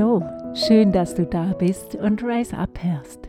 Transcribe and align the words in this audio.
Hallo, 0.00 0.22
schön, 0.54 0.92
dass 0.92 1.14
du 1.14 1.26
da 1.26 1.52
bist 1.52 1.94
und 1.94 2.24
Rise 2.24 2.56
Up 2.56 2.82
hörst. 2.82 3.28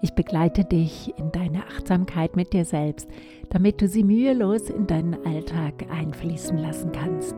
Ich 0.00 0.12
begleite 0.14 0.64
dich 0.64 1.16
in 1.16 1.30
deine 1.30 1.64
Achtsamkeit 1.64 2.34
mit 2.34 2.52
dir 2.52 2.64
selbst, 2.64 3.08
damit 3.50 3.80
du 3.80 3.86
sie 3.86 4.02
mühelos 4.02 4.68
in 4.68 4.88
deinen 4.88 5.24
Alltag 5.24 5.74
einfließen 5.92 6.58
lassen 6.58 6.90
kannst. 6.90 7.36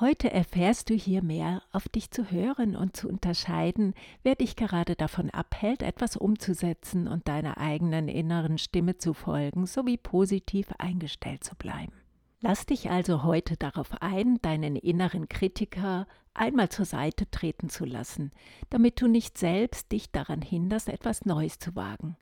Heute 0.00 0.30
erfährst 0.30 0.90
du 0.90 0.94
hier 0.94 1.24
mehr, 1.24 1.60
auf 1.72 1.88
dich 1.88 2.12
zu 2.12 2.30
hören 2.30 2.76
und 2.76 2.96
zu 2.96 3.08
unterscheiden, 3.08 3.94
wer 4.22 4.36
dich 4.36 4.54
gerade 4.54 4.94
davon 4.94 5.28
abhält, 5.30 5.82
etwas 5.82 6.16
umzusetzen 6.16 7.08
und 7.08 7.26
deiner 7.26 7.58
eigenen 7.58 8.06
inneren 8.06 8.58
Stimme 8.58 8.98
zu 8.98 9.12
folgen, 9.12 9.66
sowie 9.66 9.96
positiv 9.96 10.68
eingestellt 10.78 11.42
zu 11.42 11.56
bleiben. 11.56 11.92
Lass 12.40 12.64
dich 12.64 12.90
also 12.90 13.24
heute 13.24 13.56
darauf 13.56 14.00
ein, 14.00 14.40
deinen 14.40 14.76
inneren 14.76 15.28
Kritiker 15.28 16.06
einmal 16.32 16.68
zur 16.68 16.84
Seite 16.84 17.28
treten 17.28 17.68
zu 17.68 17.84
lassen, 17.84 18.30
damit 18.70 19.00
du 19.00 19.08
nicht 19.08 19.36
selbst 19.36 19.90
dich 19.90 20.12
daran 20.12 20.42
hinderst, 20.42 20.88
etwas 20.90 21.24
Neues 21.24 21.58
zu 21.58 21.74
wagen. 21.74 22.16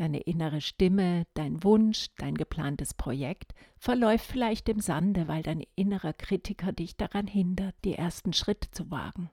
Deine 0.00 0.20
innere 0.20 0.62
Stimme, 0.62 1.26
dein 1.34 1.62
Wunsch, 1.62 2.06
dein 2.16 2.34
geplantes 2.34 2.94
Projekt 2.94 3.52
verläuft 3.76 4.24
vielleicht 4.24 4.70
im 4.70 4.80
Sande, 4.80 5.28
weil 5.28 5.42
dein 5.42 5.62
innerer 5.76 6.14
Kritiker 6.14 6.72
dich 6.72 6.96
daran 6.96 7.26
hindert, 7.26 7.74
die 7.84 7.96
ersten 7.96 8.32
Schritte 8.32 8.70
zu 8.70 8.90
wagen. 8.90 9.28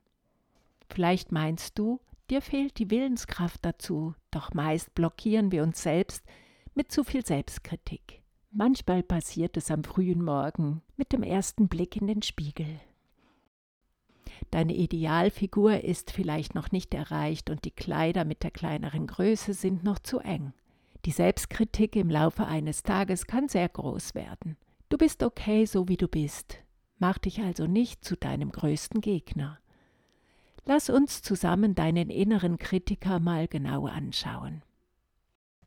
Vielleicht 0.90 1.32
meinst 1.32 1.80
du, 1.80 2.02
dir 2.30 2.42
fehlt 2.42 2.80
die 2.80 2.92
Willenskraft 2.92 3.64
dazu, 3.64 4.14
doch 4.30 4.54
meist 4.54 4.94
blockieren 4.94 5.54
wir 5.54 5.64
uns 5.64 5.82
selbst 5.82 6.26
mit 6.76 6.92
zu 6.92 7.06
viel 7.06 7.26
Selbstkritik. 7.26 8.22
Manchmal 8.52 9.04
passiert 9.04 9.56
es 9.56 9.72
am 9.72 9.86
frühen 9.86 10.22
Morgen 10.22 10.82
mit 10.98 11.14
dem 11.14 11.24
ersten 11.24 11.70
Blick 11.70 11.96
in 11.96 12.08
den 12.08 12.24
Spiegel. 12.24 12.82
Deine 14.52 14.76
Idealfigur 14.76 15.84
ist 15.84 16.12
vielleicht 16.12 16.56
noch 16.56 16.72
nicht 16.72 16.94
erreicht 16.94 17.50
und 17.50 17.66
die 17.66 17.72
Kleider 17.72 18.26
mit 18.26 18.44
der 18.44 18.52
kleineren 18.52 19.08
Größe 19.08 19.54
sind 19.54 19.84
noch 19.84 20.00
zu 20.00 20.20
eng. 20.20 20.54
Die 21.06 21.12
Selbstkritik 21.12 21.96
im 21.96 22.10
Laufe 22.10 22.46
eines 22.46 22.84
Tages 22.84 23.28
kann 23.28 23.50
sehr 23.50 23.70
groß 23.70 24.16
werden. 24.16 24.58
Du 24.90 24.98
bist 24.98 25.24
okay, 25.24 25.66
so 25.66 25.88
wie 25.88 25.98
du 25.98 26.08
bist. 26.08 26.60
Mach 26.98 27.18
dich 27.18 27.42
also 27.42 27.68
nicht 27.68 28.04
zu 28.04 28.16
deinem 28.16 28.52
größten 28.52 29.02
Gegner. 29.02 29.60
Lass 30.66 30.90
uns 30.90 31.22
zusammen 31.22 31.76
deinen 31.76 32.10
inneren 32.10 32.58
Kritiker 32.58 33.20
mal 33.20 33.48
genau 33.48 33.86
anschauen. 33.86 34.64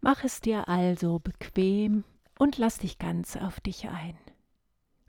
Mach 0.00 0.24
es 0.24 0.40
dir 0.40 0.68
also 0.68 1.18
bequem 1.18 2.04
und 2.38 2.58
lass 2.58 2.78
dich 2.78 2.98
ganz 2.98 3.36
auf 3.36 3.60
dich 3.60 3.88
ein. 3.88 4.16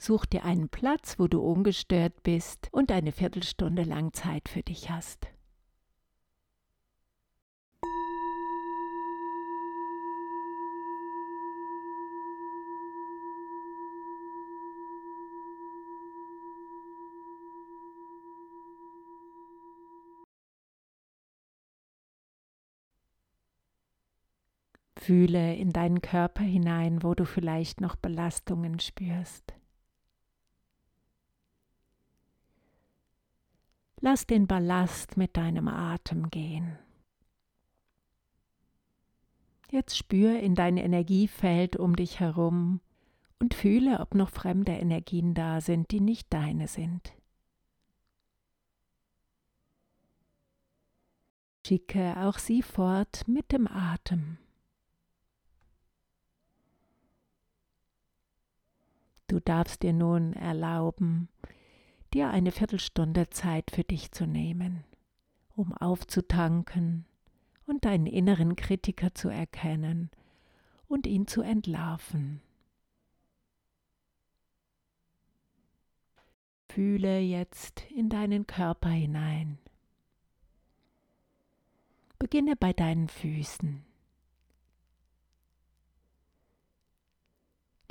Such 0.03 0.25
dir 0.25 0.43
einen 0.45 0.67
Platz, 0.67 1.19
wo 1.19 1.27
du 1.27 1.39
ungestört 1.41 2.23
bist 2.23 2.69
und 2.71 2.91
eine 2.91 3.11
Viertelstunde 3.11 3.83
lang 3.83 4.13
Zeit 4.13 4.49
für 4.49 4.63
dich 4.63 4.89
hast. 4.89 5.27
Fühle 24.97 25.55
in 25.57 25.69
deinen 25.69 26.01
Körper 26.01 26.41
hinein, 26.41 27.03
wo 27.03 27.13
du 27.13 27.25
vielleicht 27.25 27.81
noch 27.81 27.95
Belastungen 27.95 28.79
spürst. 28.79 29.60
Lass 34.03 34.25
den 34.25 34.47
Ballast 34.47 35.15
mit 35.15 35.37
deinem 35.37 35.67
Atem 35.67 36.31
gehen. 36.31 36.79
Jetzt 39.69 39.95
spür 39.95 40.39
in 40.39 40.55
dein 40.55 40.77
Energiefeld 40.77 41.77
um 41.77 41.95
dich 41.95 42.19
herum 42.19 42.81
und 43.39 43.53
fühle, 43.53 43.99
ob 43.99 44.15
noch 44.15 44.29
fremde 44.29 44.71
Energien 44.73 45.35
da 45.35 45.61
sind, 45.61 45.91
die 45.91 46.01
nicht 46.01 46.33
deine 46.33 46.67
sind. 46.67 47.13
Schicke 51.65 52.17
auch 52.17 52.39
sie 52.39 52.63
fort 52.63 53.27
mit 53.27 53.51
dem 53.51 53.67
Atem. 53.67 54.39
Du 59.27 59.39
darfst 59.39 59.83
dir 59.83 59.93
nun 59.93 60.33
erlauben, 60.33 61.29
dir 62.13 62.29
eine 62.29 62.51
Viertelstunde 62.51 63.29
Zeit 63.29 63.71
für 63.71 63.83
dich 63.83 64.11
zu 64.11 64.25
nehmen, 64.25 64.83
um 65.55 65.73
aufzutanken 65.73 67.05
und 67.65 67.85
deinen 67.85 68.05
inneren 68.05 68.55
Kritiker 68.55 69.13
zu 69.15 69.29
erkennen 69.29 70.11
und 70.87 71.07
ihn 71.07 71.27
zu 71.27 71.41
entlarven. 71.41 72.41
Fühle 76.69 77.19
jetzt 77.19 77.83
in 77.91 78.09
deinen 78.09 78.47
Körper 78.47 78.89
hinein. 78.89 79.57
Beginne 82.17 82.55
bei 82.55 82.71
deinen 82.71 83.09
Füßen. 83.09 83.83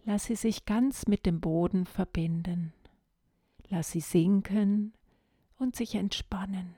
Lass 0.05 0.25
sie 0.25 0.37
sich 0.37 0.65
ganz 0.65 1.07
mit 1.07 1.27
dem 1.27 1.41
Boden 1.41 1.85
verbinden. 1.85 2.73
Lass 3.71 3.93
sie 3.93 4.01
sinken 4.01 4.93
und 5.57 5.77
sich 5.77 5.95
entspannen. 5.95 6.75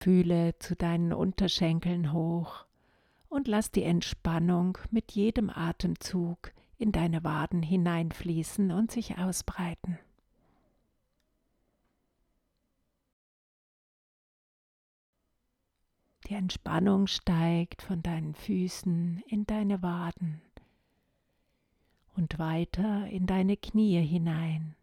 Fühle 0.00 0.58
zu 0.58 0.76
deinen 0.76 1.12
Unterschenkeln 1.12 2.14
hoch 2.14 2.64
und 3.28 3.48
lass 3.48 3.70
die 3.70 3.82
Entspannung 3.82 4.78
mit 4.90 5.12
jedem 5.12 5.50
Atemzug 5.50 6.52
in 6.78 6.90
deine 6.90 7.22
Waden 7.22 7.62
hineinfließen 7.62 8.72
und 8.72 8.90
sich 8.90 9.18
ausbreiten. 9.18 9.98
Die 16.28 16.34
Entspannung 16.34 17.06
steigt 17.06 17.82
von 17.82 18.02
deinen 18.02 18.34
Füßen 18.34 19.22
in 19.26 19.44
deine 19.44 19.82
Waden 19.82 20.40
und 22.18 22.40
weiter 22.40 23.06
in 23.06 23.26
deine 23.26 23.56
Knie 23.56 24.00
hinein. 24.04 24.74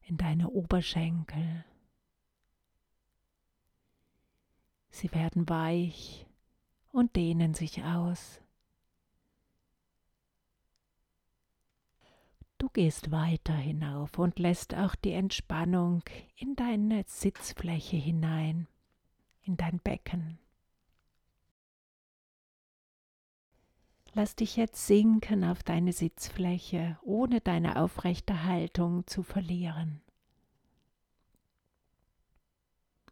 In 0.00 0.16
deine 0.16 0.50
Oberschenkel. 0.50 1.64
Sie 4.90 5.12
werden 5.12 5.48
weich 5.48 6.26
und 6.90 7.14
dehnen 7.14 7.54
sich 7.54 7.84
aus. 7.84 8.40
Du 12.58 12.68
gehst 12.68 13.12
weiter 13.12 13.54
hinauf 13.54 14.18
und 14.18 14.40
lässt 14.40 14.74
auch 14.74 14.96
die 14.96 15.12
Entspannung 15.12 16.02
in 16.34 16.56
deine 16.56 17.04
Sitzfläche 17.06 17.96
hinein, 17.96 18.66
in 19.44 19.56
dein 19.56 19.78
Becken. 19.78 20.40
Lass 24.14 24.36
dich 24.36 24.56
jetzt 24.56 24.86
sinken 24.86 25.42
auf 25.42 25.62
deine 25.62 25.92
Sitzfläche, 25.92 26.98
ohne 27.02 27.40
deine 27.40 27.76
aufrechte 27.76 28.44
Haltung 28.44 29.06
zu 29.06 29.22
verlieren. 29.22 30.02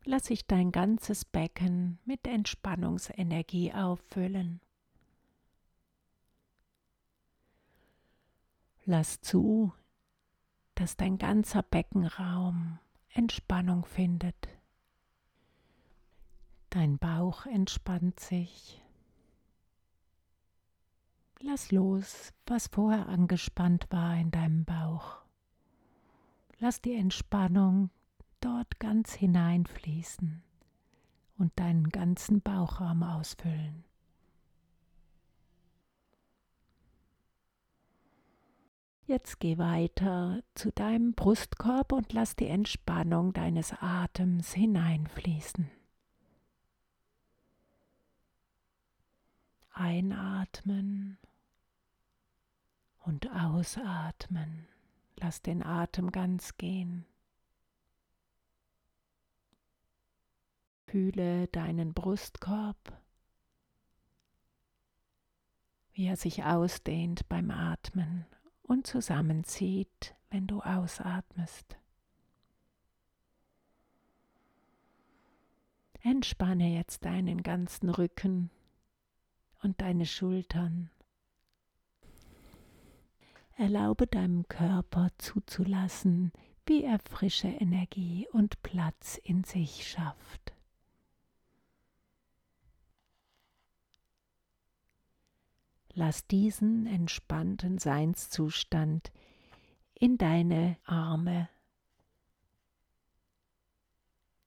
Lass 0.05 0.27
sich 0.27 0.47
dein 0.47 0.73
ganzes 0.73 1.25
Becken 1.25 1.99
mit 2.05 2.27
Entspannungsenergie 2.27 3.73
auffüllen. 3.73 4.61
Lass 8.85 9.21
zu, 9.23 9.73
dass 10.75 10.97
dein 10.97 11.17
ganzer 11.17 11.63
Beckenraum 11.63 12.79
Entspannung 13.13 13.85
findet. 13.85 14.49
Dein 16.71 16.99
Bauch 16.99 17.47
entspannt 17.47 18.21
sich. 18.21 18.83
Lass 21.43 21.73
los, 21.73 22.33
was 22.47 22.67
vorher 22.67 23.09
angespannt 23.09 23.87
war 23.91 24.15
in 24.17 24.31
deinem 24.31 24.65
Bauch. 24.65 25.23
Lass 26.59 26.83
die 26.83 26.95
Entspannung 26.95 27.91
dort 28.41 28.79
ganz 28.79 29.15
hineinfließen 29.15 30.43
und 31.39 31.59
deinen 31.59 31.89
ganzen 31.89 32.43
Bauchraum 32.43 33.03
ausfüllen. 33.03 33.85
Jetzt 39.07 39.41
geh 39.41 39.57
weiter 39.57 40.43
zu 40.55 40.71
deinem 40.71 41.15
Brustkorb 41.15 41.93
und 41.93 42.13
lass 42.13 42.37
die 42.37 42.47
Entspannung 42.47 43.33
deines 43.33 43.73
Atems 43.81 44.53
hineinfließen. 44.53 45.71
Einatmen 49.73 51.19
und 53.11 53.29
ausatmen. 53.33 54.69
Lass 55.17 55.43
den 55.43 55.65
Atem 55.65 56.13
ganz 56.13 56.57
gehen. 56.57 57.05
Fühle 60.87 61.49
deinen 61.49 61.93
Brustkorb, 61.93 62.97
wie 65.93 66.07
er 66.07 66.17
sich 66.17 66.45
ausdehnt 66.45 67.29
beim 67.29 67.51
Atmen 67.51 68.27
und 68.63 68.87
zusammenzieht, 68.87 70.15
wenn 70.31 70.47
du 70.47 70.61
ausatmest. 70.61 71.77
Entspanne 76.03 76.77
jetzt 76.77 77.05
deinen 77.05 77.43
ganzen 77.43 77.91
Rücken 77.91 78.51
und 79.63 79.81
deine 79.81 80.07
Schultern. 80.07 80.91
Erlaube 83.57 84.07
deinem 84.07 84.49
Körper 84.49 85.09
zuzulassen, 85.19 86.33
wie 86.67 86.85
er 86.85 86.99
frische 86.99 87.49
Energie 87.49 88.27
und 88.33 88.63
Platz 88.63 89.19
in 89.23 89.45
sich 89.45 89.89
schafft. 89.89 90.55
Lass 95.93 96.27
diesen 96.27 96.87
entspannten 96.87 97.79
Seinszustand 97.79 99.11
in 99.95 100.17
deine 100.17 100.77
Arme. 100.85 101.49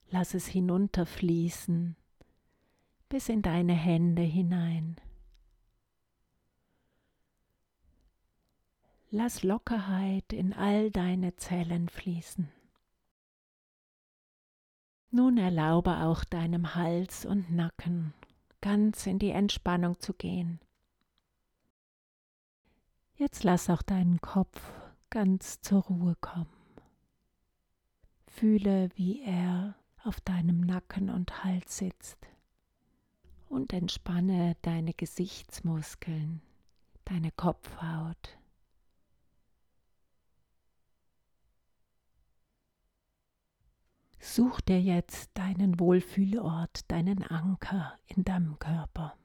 Lass 0.09 0.33
es 0.33 0.47
hinunterfließen 0.47 1.95
bis 3.09 3.29
in 3.29 3.43
deine 3.43 3.73
Hände 3.73 4.23
hinein. 4.23 4.95
Lass 9.15 9.43
Lockerheit 9.43 10.33
in 10.33 10.53
all 10.53 10.89
deine 10.89 11.35
Zellen 11.35 11.87
fließen. 11.87 12.51
Nun 15.11 15.37
erlaube 15.37 15.97
auch 15.97 16.23
deinem 16.23 16.73
Hals 16.73 17.23
und 17.23 17.51
Nacken 17.51 18.15
ganz 18.59 19.05
in 19.05 19.19
die 19.19 19.29
Entspannung 19.29 19.99
zu 19.99 20.15
gehen. 20.15 20.59
Jetzt 23.13 23.43
lass 23.43 23.69
auch 23.69 23.83
deinen 23.83 24.19
Kopf 24.19 24.59
ganz 25.11 25.61
zur 25.61 25.83
Ruhe 25.83 26.15
kommen. 26.19 26.49
Fühle, 28.25 28.89
wie 28.95 29.21
er 29.21 29.75
auf 30.03 30.21
deinem 30.21 30.61
Nacken 30.61 31.11
und 31.11 31.43
Hals 31.43 31.77
sitzt 31.77 32.17
und 33.47 33.73
entspanne 33.73 34.57
deine 34.63 34.95
Gesichtsmuskeln, 34.95 36.41
deine 37.05 37.29
Kopfhaut. 37.29 38.39
Such 44.25 44.61
dir 44.61 44.81
jetzt 44.81 45.31
deinen 45.33 45.81
Wohlfühlort, 45.81 46.89
deinen 46.89 47.23
Anker 47.23 47.99
in 48.07 48.23
deinem 48.23 48.57
Körper. 48.57 49.17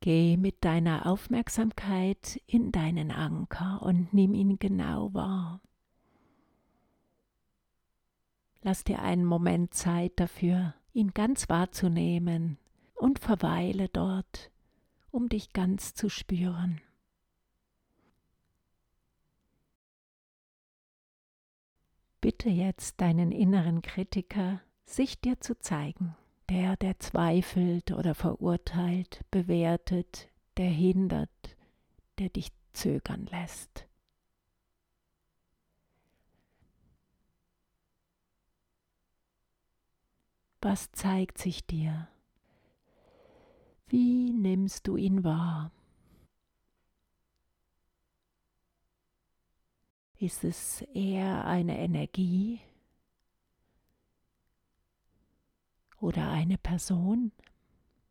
Geh 0.00 0.38
mit 0.38 0.64
deiner 0.64 1.04
Aufmerksamkeit 1.04 2.40
in 2.46 2.72
deinen 2.72 3.10
Anker 3.10 3.82
und 3.82 4.14
nimm 4.14 4.32
ihn 4.32 4.58
genau 4.58 5.12
wahr. 5.12 5.60
Lass 8.62 8.84
dir 8.84 9.02
einen 9.02 9.26
Moment 9.26 9.74
Zeit 9.74 10.12
dafür, 10.16 10.74
ihn 10.94 11.12
ganz 11.12 11.50
wahrzunehmen 11.50 12.56
und 12.94 13.18
verweile 13.18 13.90
dort, 13.90 14.50
um 15.10 15.28
dich 15.28 15.52
ganz 15.52 15.92
zu 15.92 16.08
spüren. 16.08 16.80
Bitte 22.22 22.48
jetzt 22.48 23.02
deinen 23.02 23.32
inneren 23.32 23.82
Kritiker, 23.82 24.62
sich 24.86 25.20
dir 25.20 25.38
zu 25.40 25.58
zeigen 25.58 26.16
der, 26.52 26.76
der 26.76 26.98
zweifelt 27.00 27.92
oder 27.92 28.14
verurteilt, 28.14 29.24
bewertet, 29.30 30.28
der 30.58 30.68
hindert, 30.68 31.56
der 32.18 32.28
dich 32.28 32.52
zögern 32.74 33.26
lässt. 33.26 33.86
Was 40.60 40.92
zeigt 40.92 41.38
sich 41.38 41.66
dir? 41.66 42.08
Wie 43.88 44.30
nimmst 44.30 44.86
du 44.86 44.96
ihn 44.96 45.24
wahr? 45.24 45.72
Ist 50.22 50.44
es 50.44 50.82
eher 50.94 51.46
eine 51.46 51.80
Energie, 51.80 52.60
oder 56.02 56.30
eine 56.30 56.58
Person, 56.58 57.32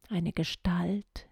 eine 0.09 0.31
Gestalt. 0.31 1.29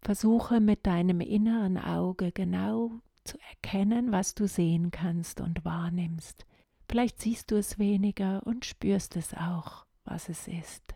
Versuche 0.00 0.60
mit 0.60 0.86
deinem 0.86 1.20
inneren 1.20 1.76
Auge 1.78 2.32
genau 2.32 3.00
zu 3.24 3.38
erkennen, 3.50 4.12
was 4.12 4.34
du 4.34 4.48
sehen 4.48 4.90
kannst 4.90 5.40
und 5.40 5.64
wahrnimmst. 5.64 6.46
Vielleicht 6.88 7.20
siehst 7.20 7.50
du 7.50 7.56
es 7.56 7.78
weniger 7.78 8.44
und 8.46 8.64
spürst 8.64 9.14
es 9.16 9.34
auch, 9.34 9.86
was 10.04 10.28
es 10.28 10.48
ist, 10.48 10.94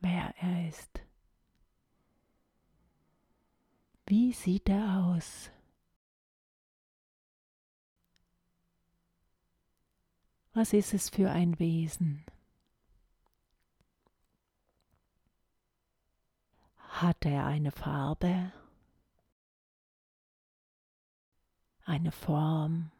wer 0.00 0.34
er 0.38 0.68
ist. 0.68 1.02
Wie 4.12 4.34
sieht 4.34 4.68
er 4.68 5.06
aus? 5.06 5.50
Was 10.52 10.74
ist 10.74 10.92
es 10.92 11.08
für 11.08 11.30
ein 11.30 11.58
Wesen? 11.58 12.26
Hat 16.76 17.24
er 17.24 17.46
eine 17.46 17.70
Farbe, 17.72 18.52
eine 21.86 22.12
Form, 22.12 22.90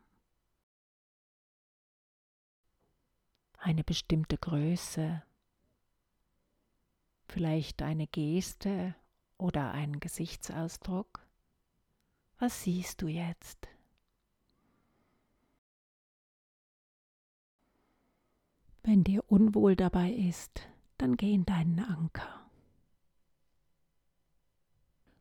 eine 3.58 3.84
bestimmte 3.84 4.38
Größe, 4.38 5.22
vielleicht 7.26 7.82
eine 7.82 8.06
Geste 8.06 8.94
oder 9.42 9.72
einen 9.72 9.98
Gesichtsausdruck? 9.98 11.26
Was 12.38 12.62
siehst 12.62 13.02
du 13.02 13.08
jetzt? 13.08 13.68
Wenn 18.84 19.04
dir 19.04 19.24
unwohl 19.30 19.76
dabei 19.76 20.10
ist, 20.12 20.68
dann 20.98 21.16
geh 21.16 21.32
in 21.34 21.44
deinen 21.44 21.80
Anker. 21.80 22.50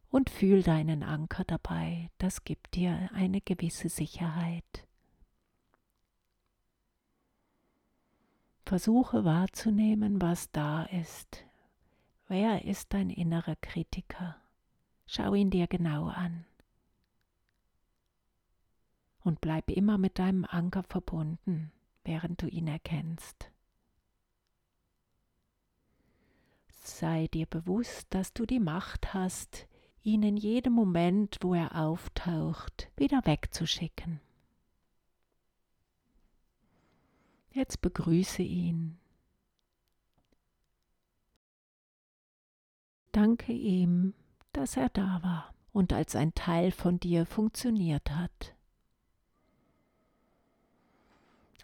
Und 0.09 0.29
fühl 0.29 0.61
deinen 0.61 1.03
Anker 1.03 1.43
dabei, 1.43 2.09
das 2.17 2.43
gibt 2.43 2.75
dir 2.75 3.09
eine 3.13 3.41
gewisse 3.41 3.89
Sicherheit. 3.89 4.87
Versuche 8.65 9.25
wahrzunehmen, 9.25 10.21
was 10.21 10.51
da 10.51 10.83
ist. 10.83 11.45
Wer 12.31 12.63
ist 12.63 12.93
dein 12.93 13.09
innerer 13.09 13.57
Kritiker? 13.57 14.37
Schau 15.05 15.33
ihn 15.33 15.49
dir 15.49 15.67
genau 15.67 16.07
an. 16.07 16.45
Und 19.19 19.41
bleib 19.41 19.69
immer 19.69 19.97
mit 19.97 20.17
deinem 20.17 20.45
Anker 20.45 20.83
verbunden, 20.83 21.73
während 22.05 22.41
du 22.41 22.47
ihn 22.47 22.69
erkennst. 22.69 23.51
sei 26.69 27.27
dir 27.27 27.47
bewusst, 27.47 28.07
dass 28.11 28.31
du 28.31 28.45
die 28.45 28.61
Macht 28.61 29.13
hast, 29.13 29.67
ihn 30.01 30.23
in 30.23 30.37
jedem 30.37 30.71
Moment, 30.71 31.37
wo 31.41 31.53
er 31.53 31.75
auftaucht, 31.75 32.89
wieder 32.95 33.25
wegzuschicken. 33.25 34.21
Jetzt 37.51 37.81
begrüße 37.81 38.41
ihn. 38.41 39.00
Danke 43.11 43.51
ihm, 43.51 44.13
dass 44.53 44.77
er 44.77 44.89
da 44.89 45.21
war 45.21 45.53
und 45.73 45.91
als 45.93 46.15
ein 46.15 46.33
Teil 46.33 46.71
von 46.71 46.99
dir 46.99 47.25
funktioniert 47.25 48.11
hat. 48.11 48.55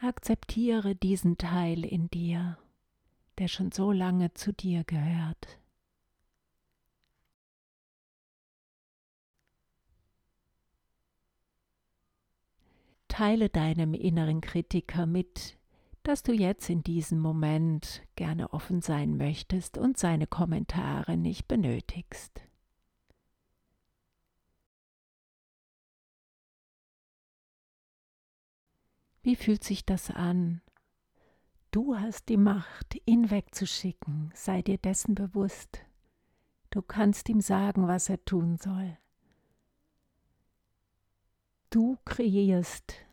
Akzeptiere 0.01 0.95
diesen 0.95 1.37
Teil 1.37 1.83
in 1.83 2.09
dir, 2.09 2.57
der 3.37 3.47
schon 3.47 3.71
so 3.71 3.91
lange 3.91 4.33
zu 4.33 4.53
dir 4.53 4.83
gehört. 4.83 5.59
Teile 13.07 13.49
deinem 13.49 13.95
inneren 13.95 14.41
Kritiker 14.41 15.07
mit, 15.07 15.56
dass 16.07 16.23
du 16.23 16.31
jetzt 16.31 16.69
in 16.69 16.83
diesem 16.83 17.19
Moment 17.19 18.01
gerne 18.15 18.53
offen 18.53 18.81
sein 18.81 19.17
möchtest 19.17 19.77
und 19.77 19.97
seine 19.97 20.25
Kommentare 20.25 21.17
nicht 21.17 21.49
benötigst. 21.49 22.39
Wie 29.21 29.35
fühlt 29.35 29.65
sich 29.65 29.85
das 29.85 30.09
an? 30.09 30.61
Du 31.71 31.97
hast 31.97 32.29
die 32.29 32.37
Macht, 32.37 32.95
ihn 33.05 33.29
wegzuschicken, 33.29 34.31
sei 34.33 34.61
dir 34.61 34.77
dessen 34.77 35.13
bewusst. 35.13 35.83
Du 36.69 36.81
kannst 36.81 37.27
ihm 37.27 37.41
sagen, 37.41 37.89
was 37.89 38.07
er 38.07 38.23
tun 38.23 38.55
soll. 38.55 38.97
Du 41.69 41.97
kreierst 42.05 43.06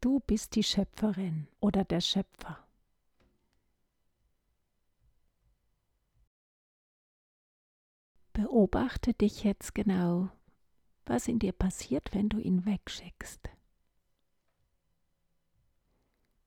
Du 0.00 0.20
bist 0.20 0.54
die 0.54 0.62
Schöpferin 0.62 1.48
oder 1.58 1.84
der 1.84 2.00
Schöpfer. 2.00 2.64
Beobachte 8.32 9.12
dich 9.12 9.42
jetzt 9.42 9.74
genau, 9.74 10.30
was 11.04 11.26
in 11.26 11.40
dir 11.40 11.52
passiert, 11.52 12.14
wenn 12.14 12.28
du 12.28 12.38
ihn 12.38 12.64
wegschickst. 12.64 13.50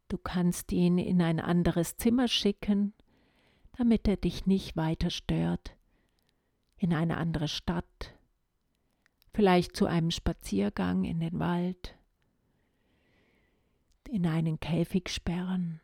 Du 0.07 0.17
kannst 0.17 0.71
ihn 0.71 0.97
in 0.97 1.21
ein 1.21 1.41
anderes 1.41 1.97
Zimmer 1.97 2.29
schicken, 2.29 2.93
damit 3.73 4.07
er 4.07 4.15
dich 4.15 4.45
nicht 4.45 4.77
weiter 4.77 5.09
stört, 5.09 5.75
in 6.77 6.93
eine 6.93 7.17
andere 7.17 7.49
Stadt, 7.49 8.17
vielleicht 9.33 9.75
zu 9.75 9.87
einem 9.87 10.11
Spaziergang 10.11 11.03
in 11.03 11.19
den 11.19 11.37
Wald 11.39 11.97
in 14.11 14.27
einen 14.27 14.59
Käfig 14.59 15.09
sperren. 15.09 15.79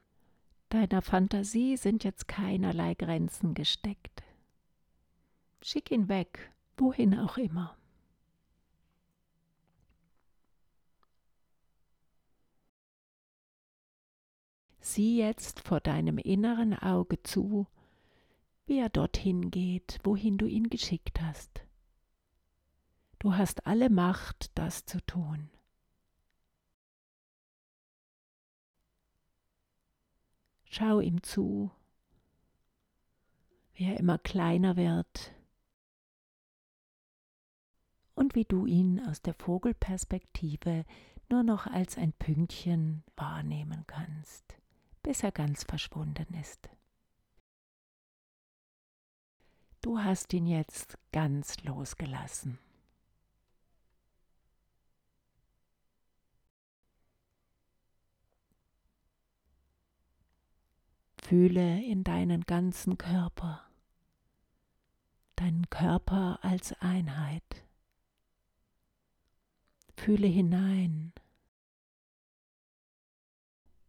Deiner 0.67 1.01
Fantasie 1.01 1.77
sind 1.77 2.03
jetzt 2.03 2.27
keinerlei 2.27 2.93
Grenzen 2.93 3.53
gesteckt. 3.53 4.21
Schick 5.61 5.91
ihn 5.91 6.09
weg, 6.09 6.51
wohin 6.75 7.17
auch 7.17 7.37
immer. 7.37 7.77
Sieh 14.81 15.17
jetzt 15.17 15.61
vor 15.61 15.79
deinem 15.79 16.17
inneren 16.17 16.77
Auge 16.77 17.23
zu, 17.23 17.67
wie 18.65 18.79
er 18.79 18.89
dorthin 18.89 19.51
geht, 19.51 19.99
wohin 20.03 20.37
du 20.37 20.47
ihn 20.47 20.69
geschickt 20.69 21.21
hast. 21.21 21.61
Du 23.19 23.35
hast 23.35 23.65
alle 23.65 23.89
Macht, 23.89 24.51
das 24.57 24.85
zu 24.85 24.99
tun. 25.05 25.49
Schau 30.69 30.99
ihm 30.99 31.23
zu, 31.23 31.71
wie 33.73 33.85
er 33.85 33.99
immer 33.99 34.17
kleiner 34.17 34.75
wird 34.75 35.33
und 38.15 38.35
wie 38.35 38.45
du 38.45 38.65
ihn 38.65 38.99
aus 39.07 39.21
der 39.21 39.33
Vogelperspektive 39.33 40.85
nur 41.29 41.43
noch 41.43 41.67
als 41.67 41.97
ein 41.97 42.13
Pünktchen 42.13 43.03
wahrnehmen 43.15 43.85
kannst, 43.87 44.55
bis 45.03 45.23
er 45.23 45.31
ganz 45.31 45.63
verschwunden 45.63 46.33
ist. 46.33 46.69
Du 49.81 49.99
hast 49.99 50.33
ihn 50.33 50.47
jetzt 50.47 50.97
ganz 51.11 51.63
losgelassen. 51.63 52.59
Fühle 61.27 61.83
in 61.83 62.05
deinen 62.05 62.43
ganzen 62.45 62.97
Körper, 62.97 63.69
deinen 65.35 65.69
Körper 65.69 66.39
als 66.41 66.71
Einheit. 66.79 67.65
Fühle 69.97 70.27
hinein. 70.27 71.11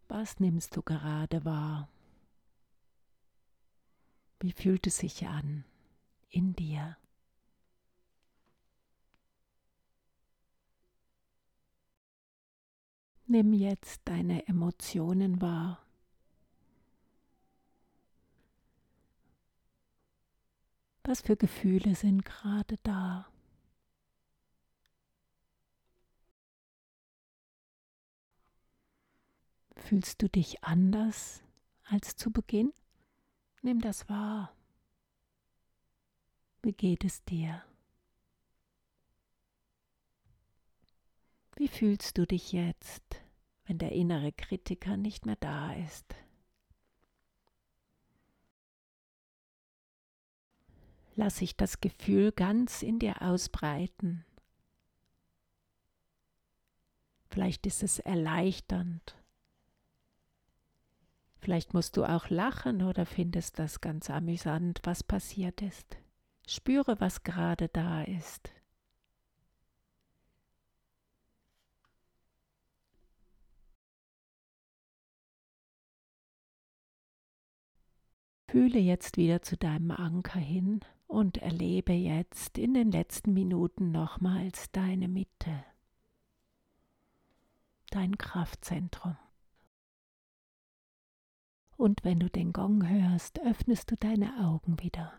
Was 0.08 0.40
nimmst 0.40 0.74
du 0.74 0.82
gerade 0.82 1.44
wahr? 1.44 1.88
Wie 4.40 4.50
fühlt 4.50 4.88
es 4.88 4.98
sich 4.98 5.28
an 5.28 5.64
in 6.30 6.56
dir? 6.56 6.96
Nimm 13.26 13.52
jetzt 13.52 14.00
deine 14.06 14.44
Emotionen 14.48 15.40
wahr. 15.40 15.87
Was 21.08 21.22
für 21.22 21.38
Gefühle 21.38 21.94
sind 21.94 22.22
gerade 22.26 22.76
da? 22.82 23.26
Fühlst 29.74 30.20
du 30.20 30.28
dich 30.28 30.62
anders 30.62 31.42
als 31.84 32.14
zu 32.16 32.30
Beginn? 32.30 32.74
Nimm 33.62 33.80
das 33.80 34.10
wahr. 34.10 34.54
Wie 36.60 36.74
geht 36.74 37.06
es 37.06 37.24
dir? 37.24 37.64
Wie 41.56 41.68
fühlst 41.68 42.18
du 42.18 42.26
dich 42.26 42.52
jetzt, 42.52 43.22
wenn 43.64 43.78
der 43.78 43.92
innere 43.92 44.32
Kritiker 44.32 44.98
nicht 44.98 45.24
mehr 45.24 45.36
da 45.36 45.72
ist? 45.72 46.14
Lass 51.20 51.38
sich 51.38 51.56
das 51.56 51.80
Gefühl 51.80 52.30
ganz 52.30 52.80
in 52.80 53.00
dir 53.00 53.22
ausbreiten. 53.22 54.24
Vielleicht 57.28 57.66
ist 57.66 57.82
es 57.82 57.98
erleichternd. 57.98 59.16
Vielleicht 61.38 61.74
musst 61.74 61.96
du 61.96 62.04
auch 62.04 62.30
lachen 62.30 62.82
oder 62.82 63.04
findest 63.04 63.58
das 63.58 63.80
ganz 63.80 64.10
amüsant, 64.10 64.78
was 64.84 65.02
passiert 65.02 65.60
ist. 65.60 65.96
Spüre, 66.46 67.00
was 67.00 67.24
gerade 67.24 67.66
da 67.66 68.04
ist. 68.04 68.52
Fühle 78.46 78.78
jetzt 78.78 79.16
wieder 79.16 79.42
zu 79.42 79.56
deinem 79.56 79.90
Anker 79.90 80.38
hin 80.38 80.80
und 81.08 81.38
erlebe 81.38 81.92
jetzt 81.92 82.58
in 82.58 82.74
den 82.74 82.92
letzten 82.92 83.32
Minuten 83.32 83.90
nochmals 83.90 84.70
deine 84.70 85.08
Mitte, 85.08 85.64
dein 87.90 88.16
Kraftzentrum. 88.16 89.16
Und 91.76 92.04
wenn 92.04 92.20
du 92.20 92.28
den 92.28 92.52
Gong 92.52 92.86
hörst, 92.88 93.40
öffnest 93.40 93.90
du 93.90 93.96
deine 93.96 94.46
Augen 94.46 94.80
wieder. 94.80 95.18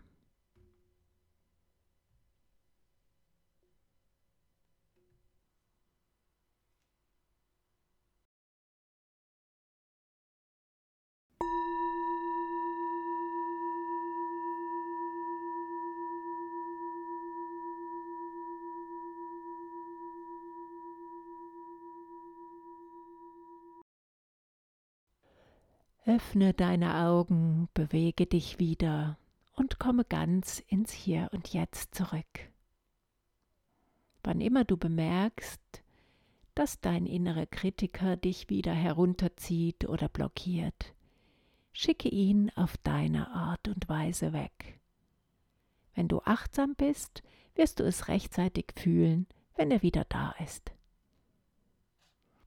Öffne 26.10 26.54
deine 26.54 27.04
Augen, 27.04 27.68
bewege 27.72 28.26
dich 28.26 28.58
wieder 28.58 29.16
und 29.54 29.78
komme 29.78 30.04
ganz 30.04 30.58
ins 30.58 30.90
Hier 30.90 31.28
und 31.30 31.52
Jetzt 31.52 31.94
zurück. 31.94 32.50
Wann 34.24 34.40
immer 34.40 34.64
du 34.64 34.76
bemerkst, 34.76 35.84
dass 36.56 36.80
dein 36.80 37.06
innerer 37.06 37.46
Kritiker 37.46 38.16
dich 38.16 38.50
wieder 38.50 38.72
herunterzieht 38.72 39.88
oder 39.88 40.08
blockiert, 40.08 40.94
schicke 41.72 42.08
ihn 42.08 42.50
auf 42.56 42.76
deine 42.78 43.30
Art 43.30 43.68
und 43.68 43.88
Weise 43.88 44.32
weg. 44.32 44.80
Wenn 45.94 46.08
du 46.08 46.22
achtsam 46.24 46.74
bist, 46.74 47.22
wirst 47.54 47.78
du 47.78 47.84
es 47.84 48.08
rechtzeitig 48.08 48.72
fühlen, 48.74 49.28
wenn 49.54 49.70
er 49.70 49.82
wieder 49.82 50.06
da 50.08 50.34
ist. 50.42 50.72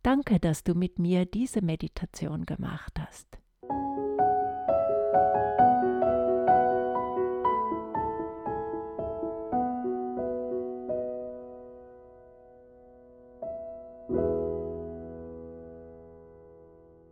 Danke, 0.01 0.41
dass 0.41 0.65
du 0.65 0.75
mit 0.75 0.99
mir 0.99 1.25
diese 1.25 1.61
Meditation 1.61 2.45
gemacht 2.45 2.99
hast. 2.99 3.39